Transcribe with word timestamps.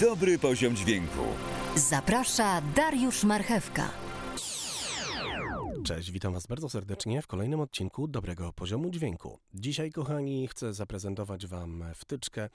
Dobry 0.00 0.38
poziom 0.38 0.76
dźwięku. 0.76 1.22
Zaprasza 1.76 2.62
Dariusz 2.76 3.24
Marchewka. 3.24 3.90
Cześć, 5.84 6.10
witam 6.10 6.32
Was 6.32 6.46
bardzo 6.46 6.68
serdecznie 6.68 7.22
w 7.22 7.26
kolejnym 7.26 7.60
odcinku 7.60 8.08
Dobrego 8.08 8.52
Poziomu 8.52 8.90
Dźwięku. 8.90 9.38
Dzisiaj, 9.54 9.92
kochani, 9.92 10.48
chcę 10.48 10.74
zaprezentować 10.74 11.46
Wam 11.46 11.84
wtyczkę 11.94 12.48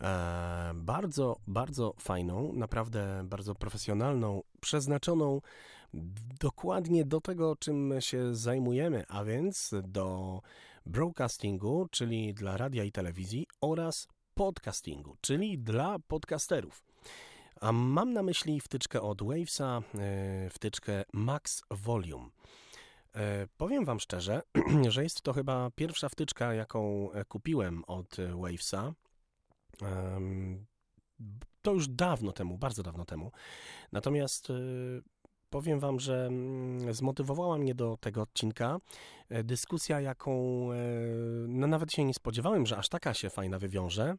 e, 0.00 0.72
bardzo, 0.74 1.36
bardzo 1.46 1.94
fajną, 1.98 2.52
naprawdę 2.52 3.22
bardzo 3.24 3.54
profesjonalną, 3.54 4.42
przeznaczoną 4.60 5.40
dokładnie 6.40 7.04
do 7.04 7.20
tego, 7.20 7.56
czym 7.56 7.94
się 8.00 8.34
zajmujemy, 8.34 9.04
a 9.08 9.24
więc 9.24 9.74
do 9.82 10.40
broadcastingu, 10.86 11.86
czyli 11.90 12.34
dla 12.34 12.56
radia 12.56 12.84
i 12.84 12.92
telewizji 12.92 13.46
oraz 13.60 14.08
podcastingu, 14.36 15.16
czyli 15.20 15.58
dla 15.58 15.98
podcasterów. 15.98 16.84
A 17.60 17.72
mam 17.72 18.12
na 18.12 18.22
myśli 18.22 18.60
wtyczkę 18.60 19.02
od 19.02 19.22
Wavesa, 19.22 19.82
e, 19.94 20.50
wtyczkę 20.50 21.04
Max 21.12 21.62
Volume. 21.70 22.28
E, 23.14 23.46
powiem 23.56 23.84
Wam 23.84 24.00
szczerze, 24.00 24.42
że 24.88 25.02
jest 25.02 25.22
to 25.22 25.32
chyba 25.32 25.70
pierwsza 25.70 26.08
wtyczka, 26.08 26.54
jaką 26.54 27.12
e, 27.12 27.24
kupiłem 27.24 27.84
od 27.84 28.16
Wavesa. 28.34 28.92
To 31.62 31.72
już 31.72 31.88
dawno 31.88 32.32
temu, 32.32 32.58
bardzo 32.58 32.82
dawno 32.82 33.04
temu. 33.04 33.32
Natomiast 33.92 34.52
powiem 35.50 35.80
Wam, 35.80 36.00
że 36.00 36.26
mm, 36.26 36.94
zmotywowała 36.94 37.58
mnie 37.58 37.74
do 37.74 37.96
tego 38.00 38.22
odcinka 38.22 38.78
dyskusja, 39.44 40.00
jaką 40.00 40.68
no 41.48 41.66
nawet 41.66 41.92
się 41.92 42.04
nie 42.04 42.14
spodziewałem, 42.14 42.66
że 42.66 42.76
aż 42.76 42.88
taka 42.88 43.14
się 43.14 43.30
fajna 43.30 43.58
wywiąże 43.58 44.16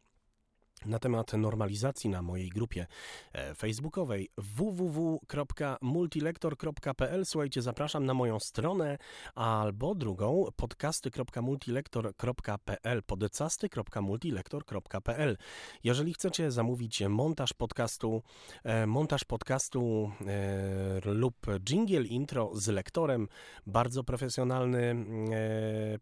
na 0.86 1.00
temat 1.00 1.34
normalizacji 1.34 2.10
na 2.10 2.22
mojej 2.22 2.50
grupie 2.50 2.88
e, 3.34 3.56
facebookowej 3.56 4.30
www.multilektor.pl. 4.38 7.26
Słuchajcie, 7.26 7.62
zapraszam 7.62 8.06
na 8.06 8.14
moją 8.14 8.40
stronę 8.40 8.98
albo 9.36 9.96
drugą 9.96 10.46
podcasty.multilektor.pl 10.56 13.04
podcasty.multilektor.pl. 13.04 15.38
Jeżeli 15.84 16.14
chcecie 16.14 16.52
zamówić 16.52 17.02
montaż 17.02 17.54
podcastu, 17.54 18.24
e, 18.64 18.88
montaż 18.88 19.24
podcastu 19.24 20.12
e, 20.28 21.02
lub 21.06 21.36
jingle 21.70 22.04
intro 22.04 22.52
z 22.56 22.68
lektorem, 22.68 23.28
bardzo 23.66 24.04
profesjonalny 24.04 25.06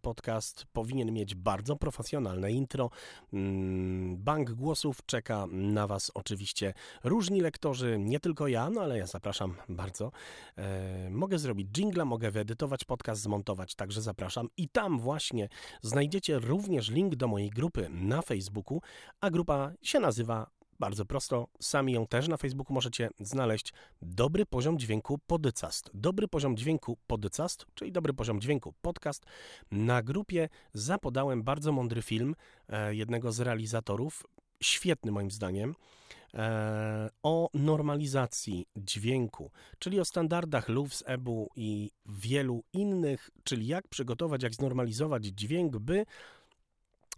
podcast 0.02 0.66
powinien 0.74 1.12
mieć 1.12 1.36
bardzo 1.36 1.76
profesjonalne 1.76 2.52
intro, 2.52 2.90
mm, 3.34 4.18
bank 4.18 4.52
głosów. 4.66 5.00
Czeka 5.06 5.48
na 5.52 5.88
Was 5.88 6.12
oczywiście 6.14 6.74
różni 7.04 7.42
lektorzy, 7.42 7.98
nie 8.00 8.20
tylko 8.20 8.48
ja, 8.48 8.70
no 8.70 8.82
ale 8.82 8.98
ja 8.98 9.06
zapraszam 9.06 9.56
bardzo. 9.70 10.12
E, 10.58 11.10
mogę 11.10 11.40
zrobić 11.40 11.68
jingla, 11.78 12.06
mogę 12.06 12.32
wyedytować 12.32 12.84
podcast, 12.84 13.22
zmontować, 13.22 13.76
także 13.76 14.02
zapraszam. 14.02 14.48
I 14.58 14.70
tam 14.70 15.00
właśnie 15.00 15.50
znajdziecie 15.82 16.40
również 16.40 16.90
link 16.90 17.16
do 17.16 17.28
mojej 17.28 17.50
grupy 17.50 17.90
na 17.90 18.22
Facebooku, 18.22 18.82
a 19.22 19.30
grupa 19.30 19.72
się 19.82 20.00
nazywa 20.00 20.56
bardzo 20.80 21.06
prosto, 21.06 21.48
sami 21.60 21.94
ją 21.94 22.08
też 22.08 22.28
na 22.28 22.38
Facebooku 22.38 22.74
możecie 22.74 23.10
znaleźć. 23.20 23.74
Dobry 24.02 24.46
poziom 24.46 24.80
dźwięku 24.80 25.20
Podycast. 25.28 25.92
Dobry 25.94 26.28
poziom 26.28 26.58
dźwięku 26.58 26.98
Podycast, 27.08 27.66
czyli 27.74 27.92
dobry 27.92 28.14
poziom 28.14 28.42
dźwięku 28.42 28.74
podcast. 28.82 29.26
Na 29.72 30.04
grupie 30.04 30.50
zapodałem 30.74 31.44
bardzo 31.44 31.72
mądry 31.72 32.02
film 32.02 32.36
e, 32.70 32.96
jednego 32.96 33.32
z 33.32 33.40
realizatorów 33.40 34.24
świetny 34.66 35.12
moim 35.12 35.32
zdaniem, 35.32 35.76
e, 36.34 37.10
o 37.24 37.50
normalizacji 37.54 38.68
dźwięku, 38.78 39.52
czyli 39.80 40.00
o 40.00 40.06
standardach 40.06 40.70
LUFS, 40.70 41.04
EBU 41.06 41.50
i 41.56 41.92
wielu 42.06 42.64
innych, 42.74 43.30
czyli 43.44 43.68
jak 43.68 43.88
przygotować, 43.88 44.44
jak 44.44 44.56
znormalizować 44.56 45.26
dźwięk, 45.26 45.78
by 45.78 46.06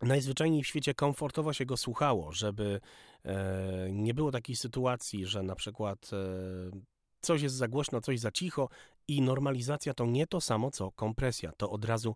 najzwyczajniej 0.02 0.64
w 0.64 0.68
świecie 0.68 0.94
komfortowo 0.94 1.54
się 1.54 1.66
go 1.66 1.78
słuchało, 1.78 2.32
żeby 2.32 2.82
e, 3.24 3.88
nie 3.92 4.14
było 4.14 4.32
takiej 4.32 4.56
sytuacji, 4.56 5.26
że 5.26 5.44
na 5.44 5.56
przykład 5.56 6.10
e, 6.14 6.18
coś 7.22 7.42
jest 7.42 7.56
za 7.56 7.68
głośno, 7.68 8.02
coś 8.02 8.20
za 8.20 8.32
cicho 8.32 8.70
i 9.08 9.22
normalizacja 9.22 9.94
to 9.94 10.06
nie 10.06 10.28
to 10.28 10.42
samo 10.42 10.72
co 10.72 10.92
kompresja. 10.92 11.52
To 11.58 11.70
od 11.70 11.86
razu 11.86 12.16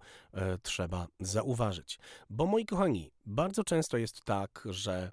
trzeba 0.64 1.08
zauważyć. 1.20 2.00
Bo 2.30 2.46
moi 2.46 2.66
kochani, 2.66 3.12
bardzo 3.26 3.64
często 3.64 3.98
jest 3.98 4.24
tak, 4.26 4.64
że 4.66 5.12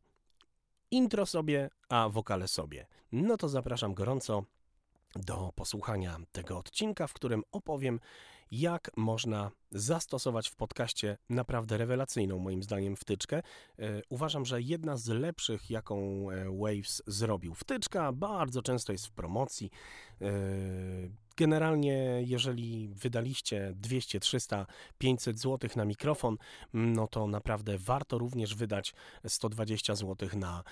intro 0.90 1.26
sobie, 1.26 1.70
a 1.88 2.08
wokale 2.08 2.48
sobie. 2.48 2.86
No 3.12 3.36
to 3.36 3.48
zapraszam 3.48 3.94
gorąco 3.94 4.44
do 5.16 5.52
posłuchania 5.54 6.16
tego 6.32 6.58
odcinka, 6.58 7.06
w 7.06 7.12
którym 7.12 7.42
opowiem, 7.52 8.00
jak 8.50 8.90
można 8.96 9.50
zastosować 9.70 10.48
w 10.48 10.56
podcaście 10.56 11.18
naprawdę 11.30 11.78
rewelacyjną, 11.78 12.38
moim 12.38 12.62
zdaniem, 12.62 12.96
wtyczkę. 12.96 13.36
E, 13.38 13.42
uważam, 14.08 14.44
że 14.44 14.62
jedna 14.62 14.96
z 14.96 15.08
lepszych, 15.08 15.70
jaką 15.70 16.30
e, 16.30 16.58
Waves 16.58 17.02
zrobił. 17.06 17.54
Wtyczka 17.54 18.12
bardzo 18.12 18.62
często 18.62 18.92
jest 18.92 19.06
w 19.06 19.10
promocji. 19.10 19.70
E, 21.38 21.48
generalnie, 21.48 22.22
jeżeli 22.26 22.88
wydaliście 22.88 23.72
200, 23.76 24.20
300, 24.20 24.66
500 24.98 25.40
zł 25.40 25.70
na 25.76 25.84
mikrofon, 25.84 26.36
no 26.72 27.06
to 27.08 27.26
naprawdę 27.26 27.78
warto 27.78 28.18
również 28.18 28.54
wydać 28.54 28.94
120 29.28 29.94
zł 29.94 30.28
na 30.36 30.62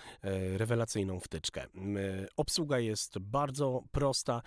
rewelacyjną 0.56 1.20
wtyczkę. 1.20 1.66
Obsługa 2.36 2.78
jest 2.78 3.18
bardzo 3.18 3.82
prosta. 3.92 4.42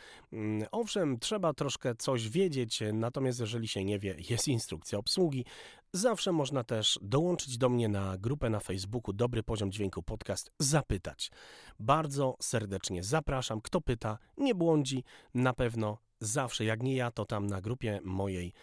Owszem, 0.71 1.19
trzeba 1.19 1.53
troszkę 1.53 1.95
coś 1.95 2.29
wiedzieć, 2.29 2.83
natomiast 2.93 3.39
jeżeli 3.39 3.67
się 3.67 3.85
nie 3.85 3.99
wie, 3.99 4.15
jest 4.29 4.47
instrukcja 4.47 4.99
obsługi. 4.99 5.45
Zawsze 5.93 6.31
można 6.31 6.63
też 6.63 6.99
dołączyć 7.01 7.57
do 7.57 7.69
mnie 7.69 7.89
na 7.89 8.17
grupę 8.17 8.49
na 8.49 8.59
Facebooku 8.59 9.13
Dobry 9.13 9.43
Poziom 9.43 9.71
Dźwięku 9.71 10.03
Podcast, 10.03 10.51
zapytać. 10.59 11.31
Bardzo 11.79 12.35
serdecznie 12.41 13.03
zapraszam. 13.03 13.61
Kto 13.61 13.81
pyta, 13.81 14.17
nie 14.37 14.55
błądzi. 14.55 15.03
Na 15.33 15.53
pewno 15.53 15.97
zawsze, 16.19 16.65
jak 16.65 16.83
nie 16.83 16.95
ja, 16.95 17.11
to 17.11 17.25
tam 17.25 17.47
na 17.47 17.61
grupie 17.61 17.99
mojej 18.03 18.53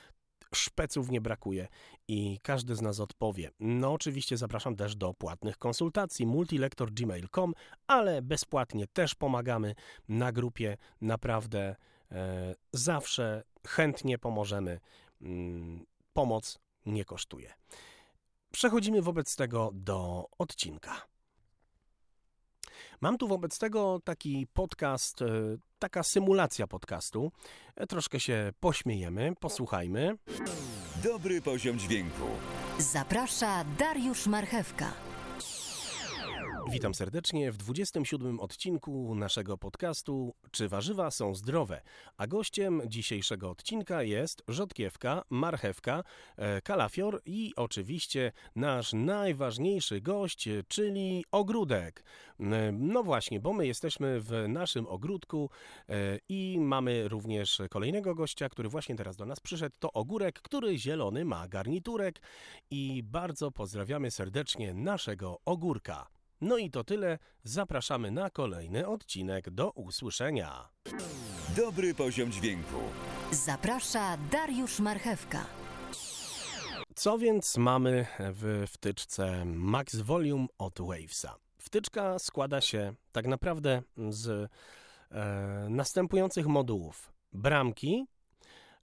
szpeców 0.54 1.10
nie 1.10 1.20
brakuje 1.20 1.68
i 2.08 2.38
każdy 2.42 2.74
z 2.74 2.82
nas 2.82 3.00
odpowie. 3.00 3.50
No 3.60 3.92
oczywiście 3.92 4.36
zapraszam 4.36 4.76
też 4.76 4.96
do 4.96 5.14
płatnych 5.14 5.58
konsultacji 5.58 6.26
multilektor.gmail.com, 6.26 7.54
ale 7.86 8.22
bezpłatnie 8.22 8.86
też 8.86 9.14
pomagamy 9.14 9.74
na 10.08 10.32
grupie. 10.32 10.76
Naprawdę 11.00 11.76
e, 12.12 12.54
zawsze 12.72 13.42
chętnie 13.66 14.18
pomożemy. 14.18 14.80
Mm, 15.22 15.84
pomoc 16.12 16.58
nie 16.86 17.04
kosztuje. 17.04 17.54
Przechodzimy 18.52 19.02
wobec 19.02 19.36
tego 19.36 19.70
do 19.74 20.26
odcinka. 20.38 21.06
Mam 23.00 23.18
tu 23.18 23.28
wobec 23.28 23.58
tego 23.58 24.00
taki 24.04 24.46
podcast, 24.52 25.22
e, 25.22 25.26
taka 25.78 26.02
symulacja 26.02 26.66
podcastu. 26.66 27.32
E, 27.76 27.86
troszkę 27.86 28.20
się 28.20 28.52
pośmiejemy, 28.60 29.32
posłuchajmy. 29.40 30.16
Dobry 31.04 31.42
poziom 31.42 31.78
dźwięku. 31.78 32.26
Zaprasza 32.78 33.64
Dariusz 33.78 34.26
Marchewka. 34.26 35.05
Witam 36.70 36.94
serdecznie 36.94 37.52
w 37.52 37.56
27 37.56 38.40
odcinku 38.40 39.14
naszego 39.14 39.58
podcastu 39.58 40.34
Czy 40.50 40.68
warzywa 40.68 41.10
są 41.10 41.34
zdrowe? 41.34 41.82
A 42.16 42.26
gościem 42.26 42.82
dzisiejszego 42.86 43.50
odcinka 43.50 44.02
jest 44.02 44.42
rzodkiewka, 44.48 45.22
marchewka, 45.30 46.04
e, 46.36 46.62
kalafior 46.62 47.22
i 47.26 47.52
oczywiście 47.56 48.32
nasz 48.56 48.92
najważniejszy 48.92 50.00
gość, 50.00 50.48
czyli 50.68 51.24
ogródek. 51.32 52.04
E, 52.40 52.72
no 52.72 53.02
właśnie, 53.02 53.40
bo 53.40 53.52
my 53.52 53.66
jesteśmy 53.66 54.20
w 54.20 54.44
naszym 54.48 54.86
ogródku 54.86 55.50
e, 55.88 56.18
i 56.28 56.58
mamy 56.60 57.08
również 57.08 57.62
kolejnego 57.70 58.14
gościa, 58.14 58.48
który 58.48 58.68
właśnie 58.68 58.96
teraz 58.96 59.16
do 59.16 59.26
nas 59.26 59.40
przyszedł. 59.40 59.76
To 59.78 59.92
ogórek, 59.92 60.40
który 60.42 60.78
zielony 60.78 61.24
ma 61.24 61.48
garniturek 61.48 62.22
i 62.70 63.02
bardzo 63.02 63.50
pozdrawiamy 63.50 64.10
serdecznie 64.10 64.74
naszego 64.74 65.38
ogórka. 65.44 66.15
No 66.40 66.58
i 66.58 66.70
to 66.70 66.84
tyle. 66.84 67.18
Zapraszamy 67.44 68.10
na 68.10 68.30
kolejny 68.30 68.86
odcinek. 68.86 69.50
Do 69.50 69.70
usłyszenia. 69.70 70.68
Dobry 71.56 71.94
poziom 71.94 72.32
dźwięku. 72.32 72.76
Zaprasza 73.30 74.16
Dariusz 74.32 74.80
Marchewka. 74.80 75.46
Co 76.94 77.18
więc 77.18 77.56
mamy 77.56 78.06
w 78.18 78.64
wtyczce 78.68 79.44
Max 79.44 79.96
Volume 79.96 80.46
od 80.58 80.78
Wavesa? 80.80 81.36
Wtyczka 81.58 82.18
składa 82.18 82.60
się 82.60 82.94
tak 83.12 83.26
naprawdę 83.26 83.82
z 84.08 84.50
e, 85.10 85.66
następujących 85.70 86.46
modułów: 86.46 87.12
bramki 87.32 88.06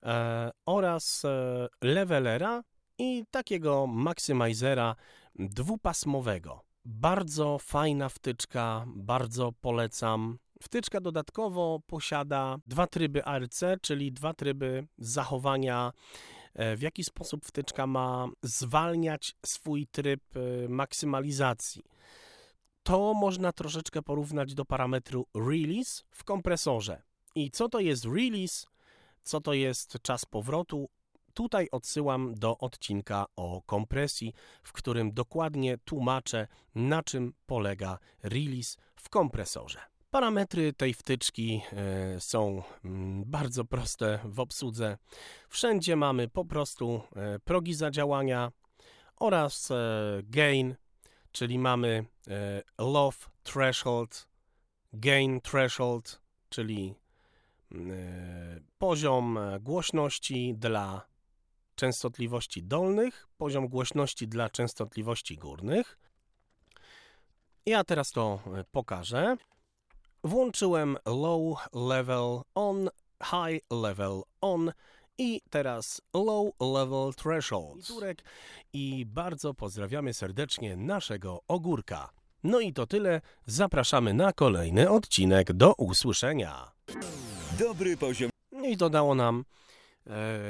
e, 0.04 0.52
oraz 0.66 1.26
e, 1.26 1.68
levelera 1.82 2.64
i 2.98 3.26
takiego 3.32 3.88
maksymizera 3.88 4.96
dwupasmowego. 5.36 6.73
Bardzo 6.86 7.58
fajna 7.60 8.10
wtyczka, 8.10 8.86
bardzo 8.88 9.52
polecam. 9.52 10.38
Wtyczka 10.62 11.02
dodatkowo 11.02 11.80
posiada 11.88 12.58
dwa 12.68 12.88
tryby 12.88 13.26
ARC, 13.26 13.64
czyli 13.82 14.12
dwa 14.12 14.34
tryby 14.34 14.88
zachowania, 14.98 15.92
e, 16.54 16.76
w 16.76 16.82
jaki 16.82 17.04
sposób 17.04 17.46
wtyczka 17.46 17.88
ma 17.88 18.28
zwalniać 18.42 19.36
swój 19.46 19.88
tryb 19.88 20.22
e, 20.36 20.70
maksymalizacji. 20.70 21.84
To 22.84 23.14
można 23.14 23.52
troszeczkę 23.52 24.02
porównać 24.02 24.54
do 24.54 24.66
parametru 24.66 25.28
release 25.36 26.04
w 26.12 26.24
kompresorze. 26.24 27.02
I 27.36 27.52
co 27.52 27.70
to 27.70 27.80
jest 27.80 28.06
release? 28.06 28.66
Co 29.24 29.42
to 29.42 29.54
jest 29.54 29.98
czas 30.02 30.26
powrotu? 30.26 30.90
Tutaj 31.34 31.68
odsyłam 31.72 32.36
do 32.36 32.58
odcinka 32.58 33.26
o 33.36 33.62
kompresji, 33.66 34.34
w 34.64 34.72
którym 34.72 35.14
dokładnie 35.14 35.78
tłumaczę, 35.78 36.48
na 36.76 37.04
czym 37.04 37.34
polega 37.46 38.00
release 38.24 38.78
w 38.96 39.10
kompresorze. 39.10 39.80
Parametry 40.12 40.74
tej 40.74 40.94
wtyczki 40.94 41.62
e, 41.74 42.20
są 42.20 42.64
mm, 42.86 43.24
bardzo 43.26 43.66
proste 43.66 44.20
w 44.24 44.40
obsłudze. 44.40 44.98
Wszędzie 45.50 45.96
mamy 45.96 46.28
po 46.28 46.46
prostu 46.46 47.02
e, 47.16 47.40
progi 47.40 47.74
zadziałania 47.74 48.52
oraz 49.20 49.72
e, 49.72 49.76
gain, 50.24 50.76
czyli 51.32 51.60
mamy 51.60 52.06
e, 52.28 52.64
low 52.78 53.30
threshold, 53.44 54.28
gain 54.94 55.42
threshold, 55.42 56.22
czyli 56.50 56.96
mm, 57.72 58.64
poziom 58.78 59.40
głośności 59.62 60.54
dla 60.58 61.13
częstotliwości 61.76 62.64
dolnych, 62.64 63.28
poziom 63.38 63.68
głośności 63.68 64.28
dla 64.28 64.50
częstotliwości 64.50 65.38
górnych. 65.38 65.98
Ja 67.66 67.84
teraz 67.84 68.12
to 68.12 68.40
e, 68.46 68.64
pokażę. 68.72 69.38
Włączyłem 70.24 70.98
low 71.06 71.58
level 71.74 72.42
on, 72.56 72.90
high 73.24 73.64
level 73.72 74.22
on 74.42 74.72
i 75.18 75.42
teraz 75.50 76.02
low 76.14 76.54
level 76.60 77.14
threshold. 77.14 77.88
I 78.74 79.06
bardzo 79.06 79.54
pozdrawiamy 79.54 80.14
serdecznie 80.14 80.76
naszego 80.76 81.42
ogórka. 81.48 82.10
No 82.44 82.60
i 82.60 82.74
to 82.74 82.88
tyle. 82.88 83.22
Zapraszamy 83.46 84.14
na 84.14 84.34
kolejny 84.34 84.90
odcinek. 84.90 85.54
Do 85.54 85.74
usłyszenia. 85.74 86.72
Dobry 87.60 87.98
poziom 87.98 88.30
No 88.52 88.66
i 88.66 88.78
to 88.78 88.90
dało 88.90 89.16
nam 89.16 89.46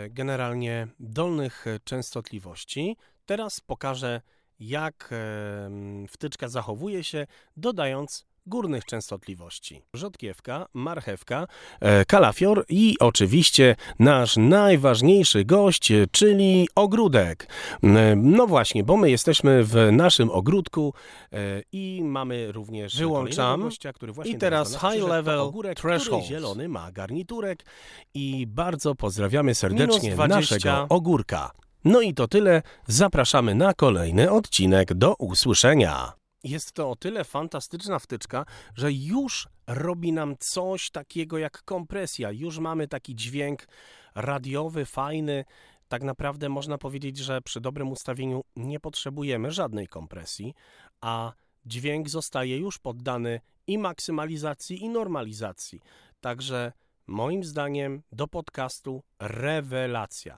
generalnie 0.09 0.87
dolnych 0.99 1.67
e, 1.67 1.79
częstotliwości. 1.79 2.97
Teraz 3.25 3.59
pokażę, 3.59 4.21
jak 4.59 5.09
e, 5.11 5.69
wtyczka 6.09 6.47
zachowuje 6.47 7.03
się, 7.03 7.27
dodając 7.57 8.25
górnych 8.45 8.85
częstotliwości. 8.85 9.81
Rzodkiewka, 9.93 10.65
marchewka, 10.73 11.47
e, 11.79 12.05
kalafior 12.05 12.65
i 12.69 12.95
oczywiście 12.99 13.75
nasz 13.99 14.37
najważniejszy 14.37 15.45
gość, 15.45 15.91
e, 15.91 16.05
czyli 16.11 16.67
ogródek. 16.75 17.47
E, 17.83 18.15
No 18.15 18.47
właśnie, 18.47 18.83
bo 18.83 18.97
my 18.97 19.09
jesteśmy 19.11 19.63
w 19.63 19.75
naszym 19.91 20.31
ogródku 20.31 20.93
i 21.71 22.01
mamy 22.03 22.51
również 22.51 22.97
Wyłączam. 22.97 23.61
gościa, 23.61 23.93
który 23.93 24.11
właśnie 24.13 24.33
I 24.33 24.37
teraz 24.37 24.71
high 24.79 25.07
level 25.07 25.39
ogórek, 25.39 25.77
threshold. 25.79 26.25
zielony 26.25 26.69
ma 26.69 26.91
garniturek 26.91 27.65
i 28.13 28.47
bardzo 28.47 28.95
pozdrawiamy 28.95 29.55
serdecznie 29.55 30.09
Minus 30.09 30.15
20. 30.15 30.55
naszego 30.55 30.85
ogórka. 30.89 31.51
No 31.85 32.01
i 32.01 32.13
to 32.13 32.27
tyle. 32.27 32.61
Zapraszamy 32.87 33.55
na 33.55 33.73
kolejny 33.73 34.31
odcinek. 34.31 34.93
Do 34.93 35.15
usłyszenia. 35.15 36.13
Jest 36.43 36.71
to 36.71 36.89
o 36.89 36.95
tyle 36.95 37.23
fantastyczna 37.23 37.99
wtyczka, 37.99 38.45
że 38.75 38.91
już 38.91 39.47
robi 39.67 40.13
nam 40.13 40.35
coś 40.39 40.89
takiego 40.89 41.37
jak 41.37 41.63
kompresja. 41.63 42.31
Już 42.31 42.59
mamy 42.59 42.87
taki 42.87 43.15
dźwięk 43.15 43.67
radiowy, 44.15 44.85
fajny. 44.85 45.45
Tak 45.87 46.03
naprawdę 46.03 46.49
można 46.49 46.77
powiedzieć, 46.77 47.17
że 47.17 47.41
przy 47.41 47.61
dobrym 47.61 47.91
ustawieniu 47.91 48.43
nie 48.55 48.79
potrzebujemy 48.79 49.51
żadnej 49.51 49.87
kompresji, 49.87 50.53
a 51.01 51.33
dźwięk 51.65 52.09
zostaje 52.09 52.57
już 52.57 52.79
poddany 52.79 53.41
i 53.67 53.77
maksymalizacji, 53.77 54.83
i 54.83 54.89
normalizacji. 54.89 55.81
Także 56.21 56.71
moim 57.07 57.43
zdaniem 57.43 58.03
do 58.11 58.27
podcastu 58.27 59.03
rewelacja. 59.19 60.37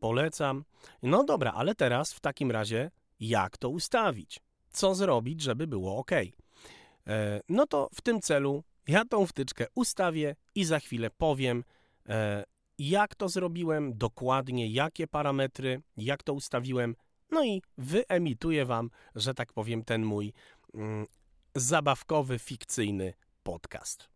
Polecam. 0.00 0.64
No 1.02 1.24
dobra, 1.24 1.52
ale 1.52 1.74
teraz 1.74 2.12
w 2.12 2.20
takim 2.20 2.50
razie 2.50 2.90
jak 3.20 3.58
to 3.58 3.68
ustawić? 3.68 4.45
Co 4.76 4.94
zrobić, 4.94 5.42
żeby 5.42 5.66
było 5.66 5.98
ok? 5.98 6.10
E, 6.12 7.40
No 7.48 7.66
to 7.66 7.88
w 7.94 8.00
tym 8.00 8.20
celu 8.20 8.64
ja 8.88 9.04
tą 9.04 9.26
wtyczkę 9.26 9.66
ustawię 9.74 10.36
i 10.54 10.64
za 10.64 10.80
chwilę 10.80 11.10
powiem, 11.10 11.64
e, 12.08 12.44
jak 12.78 13.14
to 13.14 13.28
zrobiłem, 13.28 13.98
dokładnie 13.98 14.68
jakie 14.68 15.06
parametry, 15.06 15.82
jak 15.96 16.22
to 16.22 16.32
ustawiłem, 16.32 16.96
no 17.30 17.44
i 17.44 17.62
wyemituję 17.78 18.66
Wam, 18.66 18.90
że 19.14 19.34
tak 19.34 19.52
powiem, 19.52 19.84
ten 19.84 20.04
mój 20.04 20.32
mm, 20.74 21.06
zabawkowy, 21.54 22.38
fikcyjny 22.38 23.14
podcast. 23.42 24.08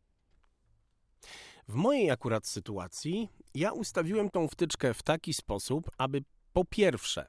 W 1.69 1.75
mojej 1.75 2.11
akurat 2.11 2.47
sytuacji 2.47 3.29
ja 3.55 3.73
ustawiłem 3.73 4.31
tą 4.31 4.49
wtyczkę 4.49 4.95
w 4.95 5.03
taki 5.03 5.35
sposób, 5.35 5.91
aby 5.99 6.25
po 6.53 6.65
pierwsze 6.65 7.27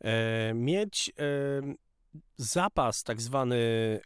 e, 0.00 0.54
mieć 0.54 1.12
e, 1.18 1.83
zapas, 2.36 3.02
tak 3.02 3.20
zwany 3.20 3.56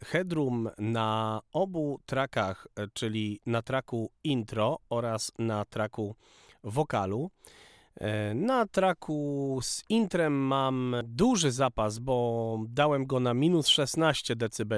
headroom 0.05 0.71
na 0.79 1.41
obu 1.53 2.01
trakach, 2.07 2.67
e, 2.77 2.89
czyli 2.93 3.41
na 3.47 3.63
traku 3.63 4.11
intro 4.25 4.79
oraz 4.91 5.33
na 5.39 5.65
traku 5.65 6.17
wokalu. 6.65 7.31
E, 8.01 8.35
Na 8.35 8.67
traku 8.67 9.59
z 9.63 9.85
intrem 9.89 10.33
mam 10.47 10.97
duży 11.05 11.53
zapas, 11.53 11.99
bo 11.99 12.59
dałem 12.69 13.07
go 13.07 13.21
na 13.21 13.35
minus 13.35 13.69
16 13.69 14.37
dB, 14.37 14.75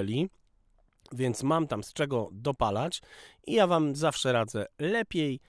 więc 1.11 1.43
mam 1.43 1.67
tam 1.67 1.83
z 1.83 1.93
czego 1.93 2.29
dopalać 2.31 3.01
i 3.47 3.53
ja 3.53 3.67
Wam 3.67 3.95
zawsze 3.95 4.31
radzę 4.33 4.65
lepiej, 4.79 5.39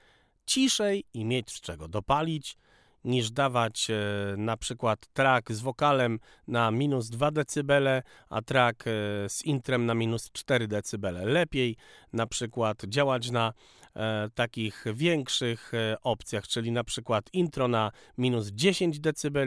ciszej 0.47 1.05
i 1.15 1.25
mieć 1.25 1.51
z 1.51 1.61
czego 1.61 1.89
dopalić, 1.89 2.57
niż 3.05 3.31
dawać 3.31 3.91
e, 3.91 3.95
na 4.37 4.57
przykład 4.57 5.07
track 5.13 5.53
z 5.53 5.61
wokalem 5.61 6.19
na 6.49 6.71
minus 6.71 7.11
2 7.11 7.31
dB, 7.31 8.03
a 8.29 8.43
track 8.43 8.85
e, 8.87 8.91
z 9.29 9.45
intrem 9.45 9.87
na 9.87 9.95
minus 9.95 10.31
4 10.33 10.69
dB. 10.69 11.13
Lepiej 11.13 11.77
na 12.13 12.27
przykład 12.27 12.83
działać 12.85 13.31
na 13.31 13.53
e, 13.97 14.29
takich 14.35 14.85
większych 14.95 15.73
opcjach, 16.03 16.49
czyli 16.49 16.73
na 16.73 16.85
przykład 16.85 17.31
intro 17.33 17.69
na 17.69 17.93
minus 18.19 18.49
10 18.49 19.01
dB 19.01 19.39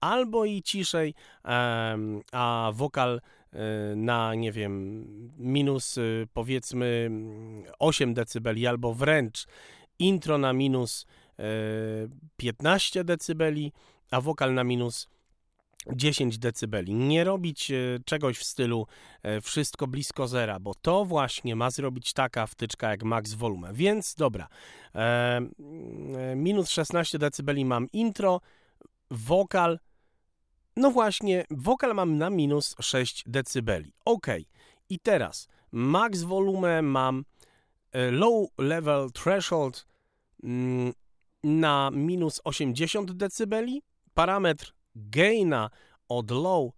albo 0.00 0.44
i 0.44 0.62
ciszej, 0.62 1.14
a 2.32 2.70
wokal 2.74 3.20
na, 3.96 4.34
nie 4.34 4.52
wiem, 4.52 5.04
minus 5.38 5.98
powiedzmy 6.32 7.04
mm, 7.06 7.64
8 7.78 8.14
dB 8.14 8.68
albo 8.68 8.94
wręcz 8.94 9.46
intro 9.98 10.38
na 10.38 10.52
minus 10.52 11.06
15 12.36 13.04
dB, 13.04 13.42
a 14.10 14.20
wokal 14.20 14.54
na 14.54 14.64
minus 14.64 15.08
10 15.92 16.38
dB. 16.38 16.84
Nie 16.88 17.24
robić 17.24 17.70
e, 17.70 17.74
czegoś 18.04 18.38
w 18.38 18.44
stylu 18.44 18.86
e, 19.22 19.40
wszystko 19.40 19.86
blisko 19.86 20.28
zera, 20.28 20.60
bo 20.60 20.74
to 20.74 21.04
właśnie 21.04 21.56
ma 21.56 21.70
zrobić 21.70 22.12
taka 22.12 22.46
wtyczka 22.46 22.90
jak 22.90 23.04
max 23.04 23.34
volume. 23.34 23.72
Więc 23.72 24.14
dobra, 24.14 24.48
e, 24.94 24.98
e, 24.98 26.36
minus 26.36 26.70
16 26.70 27.18
dB 27.18 27.64
mam 27.64 27.88
intro, 27.92 28.40
wokal, 29.10 29.78
no 30.76 30.90
właśnie, 30.90 31.44
wokal 31.50 31.94
mam 31.94 32.18
na 32.18 32.30
minus 32.30 32.74
6 32.80 33.24
dB. 33.26 33.70
Ok, 34.04 34.26
i 34.88 34.98
teraz 34.98 35.48
max 35.72 36.22
volume 36.22 36.82
mam 36.82 37.24
e, 37.92 38.10
low 38.10 38.48
level 38.58 39.10
threshold 39.12 39.86
mm, 40.42 40.92
na 41.44 41.90
minus 41.90 42.40
80 42.44 43.12
dB, 43.12 43.54
parametr 44.14 44.72
gaina 44.94 45.70
od 46.08 46.30
low 46.30 46.72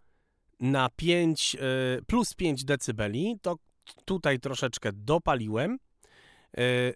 na 0.61 0.89
5, 0.89 1.57
e, 1.61 2.03
plus 2.07 2.35
5 2.35 2.65
dB, 2.65 3.03
to 3.43 3.57
tutaj 4.05 4.41
troszeczkę 4.41 4.93
dopaliłem. 4.93 5.79
E, 6.59 6.93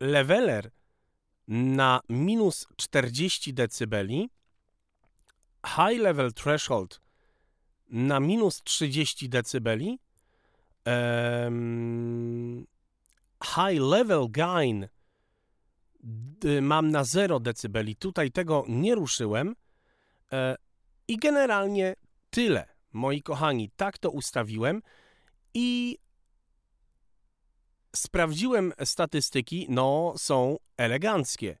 Leveler 0.00 0.70
na 1.48 2.00
minus 2.08 2.66
40 2.76 3.54
dB, 3.54 4.28
high 5.66 6.00
level 6.00 6.32
threshold 6.32 7.00
na 7.90 8.20
minus 8.20 8.62
30 8.62 9.28
dB, 9.28 9.98
high 13.42 13.80
level 13.80 14.28
gain 14.30 14.88
mam 16.62 16.90
na 16.90 17.04
0 17.04 17.40
dB. 17.40 17.78
Tutaj 17.98 18.30
tego 18.30 18.64
nie 18.68 18.94
ruszyłem. 18.94 19.56
E, 20.32 20.56
I 21.08 21.16
generalnie 21.16 21.94
tyle. 22.30 22.66
moi 22.92 23.22
kochani, 23.22 23.70
tak 23.76 23.98
to 23.98 24.10
ustawiłem 24.10 24.82
i 25.54 25.98
sprawdziłem 27.96 28.72
statystyki, 28.84 29.66
no 29.68 30.14
są 30.16 30.56
eleganckie. 30.76 31.58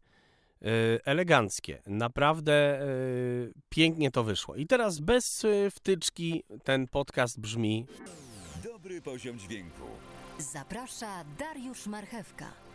Yy, 0.60 1.00
eleganckie. 1.04 1.82
Naprawdę 1.86 2.80
yy, 2.80 3.52
pięknie 3.68 4.10
to 4.10 4.24
wyszło. 4.24 4.56
I 4.56 4.66
teraz 4.66 5.00
bez 5.00 5.46
wtyczki 5.70 6.44
ten 6.64 6.88
podcast 6.88 7.40
brzmi 7.40 7.86
Dobry 8.64 9.02
poziom 9.02 9.38
dźwięku. 9.38 9.86
Zaprasza 10.38 11.24
Dariusz 11.38 11.86
Marchewka. 11.86 12.65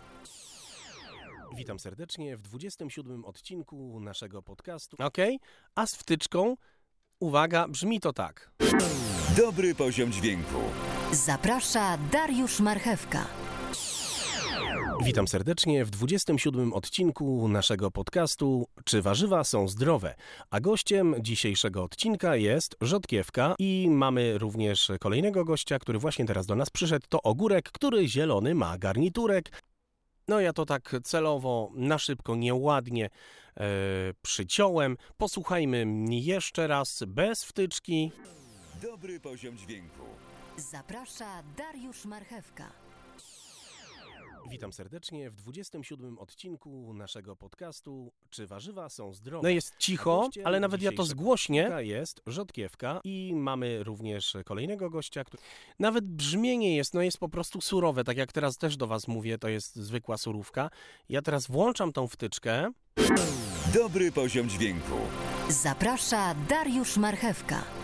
Witam 1.56 1.80
serdecznie 1.80 2.38
w 2.38 2.42
27 2.42 3.26
odcinku 3.26 4.00
naszego 4.00 4.42
podcastu. 4.42 4.98
Ok, 5.00 5.18
a 5.76 5.86
z 5.88 5.96
wtyczką, 5.96 6.56
uwaga, 7.20 7.68
brzmi 7.68 8.00
to 8.00 8.14
tak. 8.14 8.52
Dobry 9.38 9.76
poziom 9.76 10.12
dźwięku. 10.12 10.60
Zaprasza 11.12 11.98
Dariusz 12.12 12.60
Marchewka. 12.60 13.26
Witam 15.04 15.28
serdecznie 15.28 15.86
w 15.86 15.90
27 15.90 16.74
odcinku 16.74 17.48
naszego 17.48 17.92
podcastu 17.92 18.68
Czy 18.86 19.02
warzywa 19.02 19.44
są 19.44 19.68
zdrowe? 19.68 20.16
A 20.50 20.60
gościem 20.60 21.16
dzisiejszego 21.20 21.84
odcinka 21.84 22.36
jest 22.36 22.76
Rzodkiewka 22.82 23.56
i 23.60 23.88
mamy 23.92 24.38
również 24.38 24.92
kolejnego 25.00 25.46
gościa, 25.46 25.80
który 25.80 26.00
właśnie 26.00 26.26
teraz 26.26 26.46
do 26.46 26.56
nas 26.56 26.70
przyszedł. 26.70 27.06
To 27.10 27.22
ogórek, 27.22 27.72
który 27.72 28.08
zielony 28.08 28.56
ma 28.56 28.78
garniturek. 28.78 29.52
No 30.32 30.40
ja 30.40 30.54
to 30.54 30.66
tak 30.66 30.96
celowo, 31.04 31.72
na 31.76 31.98
szybko, 31.98 32.36
nieładnie 32.36 33.06
e, 33.06 33.62
przyciąłem. 34.22 34.98
Posłuchajmy 35.18 35.86
jeszcze 36.10 36.68
raz, 36.68 37.04
bez 37.08 37.44
wtyczki. 37.44 38.12
Dobry 38.82 39.20
poziom 39.20 39.58
dźwięku. 39.58 40.06
Zaprasza 40.58 41.44
Dariusz 41.58 42.06
Marchewka. 42.06 42.81
Witam 44.50 44.74
serdecznie 44.74 45.30
w 45.30 45.36
27 45.36 46.20
odcinku 46.20 46.94
naszego 46.94 47.36
podcastu 47.36 48.12
Czy 48.30 48.48
warzywa 48.48 48.90
są 48.90 49.14
zdrowe? 49.14 49.44
No 49.44 49.50
jest 49.50 49.78
cicho, 49.78 50.30
ale 50.44 50.60
nawet 50.60 50.82
ja 50.82 50.92
to 50.92 51.04
zgłośnie. 51.04 51.72
Jest 51.78 52.22
Rzodkiewka 52.26 53.02
i 53.04 53.34
mamy 53.36 53.84
również 53.84 54.38
kolejnego 54.46 54.90
gościa, 54.90 55.24
który... 55.24 55.44
Nawet 55.80 56.06
brzmienie 56.06 56.76
jest, 56.76 56.94
no 56.94 57.02
jest 57.02 57.18
po 57.18 57.30
prostu 57.30 57.62
surowe, 57.62 58.04
tak 58.04 58.18
jak 58.18 58.32
teraz 58.32 58.58
też 58.58 58.78
do 58.78 58.88
was 58.88 59.08
mówię, 59.08 59.38
to 59.38 59.48
jest 59.48 59.76
zwykła 59.76 60.18
surówka. 60.18 60.70
Ja 61.10 61.22
teraz 61.22 61.48
włączam 61.48 61.94
tą 61.94 62.08
wtyczkę. 62.08 62.72
Dobry 63.74 64.12
poziom 64.12 64.50
dźwięku. 64.50 64.98
Zaprasza 65.50 66.36
Dariusz 66.50 66.98
Marchewka. 66.98 67.81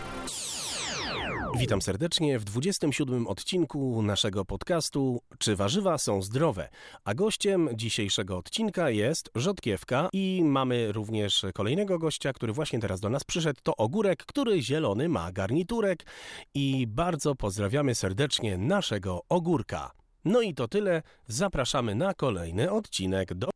Witam 1.58 1.82
serdecznie 1.82 2.38
w 2.38 2.44
27 2.44 3.26
odcinku 3.26 4.02
naszego 4.02 4.44
podcastu 4.44 5.20
Czy 5.38 5.56
warzywa 5.56 5.98
są 5.98 6.22
zdrowe? 6.22 6.68
A 7.04 7.14
gościem 7.14 7.68
dzisiejszego 7.74 8.38
odcinka 8.38 8.90
jest 8.90 9.30
Rzodkiewka 9.34 10.08
i 10.12 10.42
mamy 10.44 10.92
również 10.92 11.46
kolejnego 11.54 11.98
gościa, 11.98 12.32
który 12.32 12.52
właśnie 12.52 12.78
teraz 12.80 13.00
do 13.00 13.10
nas 13.10 13.24
przyszedł. 13.24 13.60
To 13.62 13.76
ogórek, 13.76 14.24
który 14.26 14.62
zielony 14.62 15.08
ma 15.08 15.32
garniturek 15.32 16.06
i 16.54 16.86
bardzo 16.86 17.34
pozdrawiamy 17.34 17.94
serdecznie 17.94 18.58
naszego 18.58 19.22
ogórka. 19.28 19.90
No 20.24 20.40
i 20.42 20.54
to 20.54 20.68
tyle. 20.68 21.02
Zapraszamy 21.26 21.94
na 21.94 22.14
kolejny 22.14 22.70
odcinek 22.70 23.34
do 23.34 23.50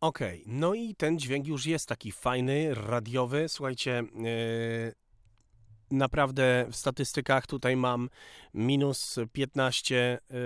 Okej, 0.00 0.42
okay, 0.42 0.54
no 0.54 0.74
i 0.74 0.94
ten 0.94 1.18
dźwięk 1.18 1.46
już 1.46 1.66
jest 1.66 1.88
taki 1.88 2.12
fajny, 2.12 2.74
radiowy. 2.74 3.48
Słuchajcie, 3.48 4.02
yy, 4.14 5.05
naprawdę 5.90 6.66
w 6.70 6.76
statystykach 6.76 7.46
tutaj 7.46 7.76
mam 7.76 8.08
minus 8.54 9.18
15, 9.32 10.18
yy, 10.30 10.36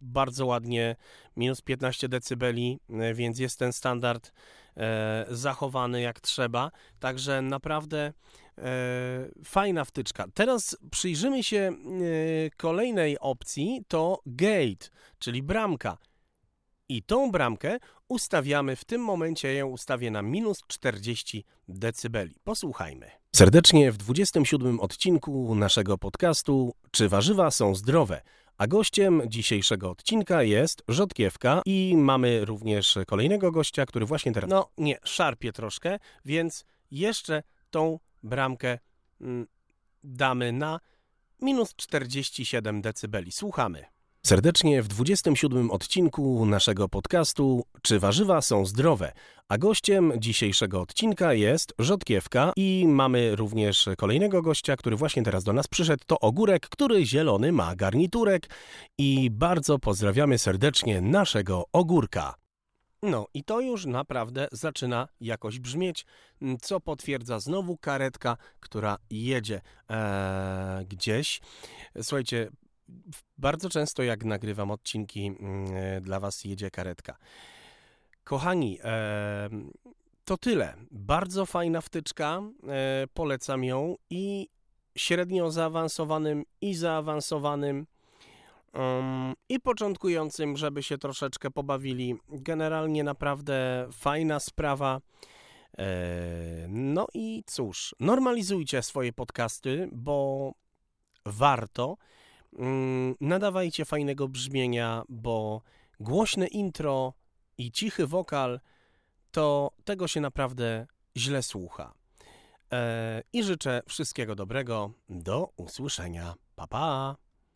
bardzo 0.00 0.46
ładnie, 0.46 0.96
minus 1.36 1.60
15 1.60 2.08
decybeli, 2.08 2.80
yy, 2.88 3.14
więc 3.14 3.38
jest 3.38 3.58
ten 3.58 3.72
standard 3.72 4.32
yy, 4.76 4.82
zachowany 5.36 6.00
jak 6.00 6.20
trzeba. 6.20 6.70
Także 7.00 7.42
naprawdę 7.42 8.12
yy, 8.56 8.64
fajna 9.44 9.84
wtyczka. 9.84 10.24
Teraz 10.34 10.76
przyjrzymy 10.90 11.44
się 11.44 11.72
yy, 12.00 12.50
kolejnej 12.56 13.18
opcji, 13.18 13.82
to 13.88 14.20
gate, 14.26 14.88
czyli 15.18 15.42
bramka. 15.42 15.98
I 16.90 17.02
tą 17.02 17.30
bramkę 17.30 17.78
ustawiamy, 18.08 18.76
w 18.76 18.84
tym 18.84 19.00
momencie 19.00 19.54
ją 19.54 19.66
ustawię 19.66 20.10
na 20.10 20.22
minus 20.22 20.62
40 20.66 21.44
decybeli. 21.68 22.34
Posłuchajmy. 22.44 23.10
Serdecznie 23.36 23.92
w 23.92 23.96
27 23.96 24.80
odcinku 24.80 25.54
naszego 25.54 25.98
podcastu 25.98 26.74
Czy 26.90 27.08
warzywa 27.08 27.50
są 27.50 27.74
zdrowe? 27.74 28.22
A 28.58 28.66
gościem 28.66 29.22
dzisiejszego 29.26 29.90
odcinka 29.90 30.42
jest 30.42 30.82
Rzodkiewka 30.88 31.62
i 31.66 31.94
mamy 31.96 32.44
również 32.44 32.98
kolejnego 33.06 33.52
gościa, 33.52 33.86
który 33.86 34.06
właśnie 34.06 34.32
teraz, 34.32 34.50
no 34.50 34.68
nie, 34.78 34.98
szarpie 35.04 35.52
troszkę, 35.52 35.98
więc 36.24 36.64
jeszcze 36.90 37.42
tą 37.70 37.98
bramkę 38.22 38.78
mm, 39.20 39.46
damy 40.04 40.52
na 40.52 40.80
minus 41.40 41.74
47 41.76 42.82
decybeli. 42.82 43.32
Słuchamy. 43.32 43.84
Serdecznie 44.28 44.82
w 44.82 44.88
27 44.88 45.70
odcinku 45.70 46.46
naszego 46.46 46.88
podcastu 46.88 47.64
Czy 47.82 47.98
warzywa 47.98 48.42
są 48.42 48.66
zdrowe? 48.66 49.12
A 49.48 49.58
gościem 49.58 50.12
dzisiejszego 50.16 50.80
odcinka 50.80 51.34
jest 51.34 51.74
Rzodkiewka 51.78 52.52
i 52.56 52.84
mamy 52.88 53.36
również 53.36 53.88
kolejnego 53.98 54.42
gościa, 54.42 54.76
który 54.76 54.96
właśnie 54.96 55.22
teraz 55.22 55.44
do 55.44 55.52
nas 55.52 55.68
przyszedł. 55.68 56.04
To 56.06 56.20
ogórek, 56.20 56.68
który 56.68 57.06
zielony 57.06 57.52
ma 57.52 57.76
garniturek 57.76 58.50
i 58.98 59.30
bardzo 59.30 59.78
pozdrawiamy 59.78 60.38
serdecznie 60.38 61.00
naszego 61.00 61.64
ogórka. 61.72 62.34
No 63.02 63.26
i 63.34 63.44
to 63.44 63.60
już 63.60 63.86
naprawdę 63.86 64.48
zaczyna 64.52 65.08
jakoś 65.20 65.58
brzmieć, 65.58 66.06
co 66.62 66.80
potwierdza 66.80 67.40
znowu 67.40 67.76
karetka, 67.76 68.36
która 68.60 68.98
jedzie 69.10 69.60
ee, 69.88 70.84
gdzieś. 70.84 71.40
Słuchajcie, 72.02 72.50
bardzo 73.38 73.70
często 73.70 74.02
jak 74.02 74.24
nagrywam 74.24 74.70
odcinki 74.70 75.26
mm, 75.26 76.02
dla 76.02 76.20
Was 76.20 76.44
jedzie 76.44 76.70
karetka. 76.70 77.16
Kochani, 78.24 78.78
e, 78.84 79.48
to 80.24 80.36
tyle. 80.36 80.74
Bardzo 80.90 81.46
fajna 81.46 81.80
wtyczka, 81.80 82.42
e, 82.68 83.06
polecam 83.14 83.64
ją 83.64 83.96
i 84.10 84.48
średnio 84.96 85.50
zaawansowanym 85.50 86.44
i 86.60 86.74
zaawansowanym 86.74 87.86
um, 88.74 89.34
i 89.48 89.60
początkującym, 89.60 90.56
żeby 90.56 90.82
się 90.82 90.98
troszeczkę 90.98 91.50
pobawili. 91.50 92.16
Generalnie 92.28 93.04
naprawdę 93.04 93.88
fajna 93.92 94.40
sprawa. 94.40 95.00
E, 95.78 95.86
no 96.68 97.06
i 97.14 97.42
cóż, 97.46 97.94
normalizujcie 98.00 98.82
swoje 98.82 99.12
podcasty, 99.12 99.88
bo 99.92 100.52
warto. 101.26 101.96
Mm, 102.52 103.14
nadawajcie 103.20 103.84
fajnego 103.84 104.28
brzmienia, 104.28 105.02
bo 105.08 105.62
głośne 106.00 106.46
intro 106.46 107.14
i 107.58 107.72
cichy 107.72 108.06
wokal 108.06 108.60
to 109.30 109.70
tego 109.84 110.08
się 110.08 110.20
naprawdę 110.20 110.86
źle 111.16 111.42
słucha. 111.42 111.94
E, 112.72 113.22
I 113.32 113.42
życzę 113.42 113.82
wszystkiego 113.88 114.34
dobrego. 114.34 114.90
Do 115.08 115.52
usłyszenia. 115.56 116.34
Pa 116.56 116.66
pa! 116.66 117.16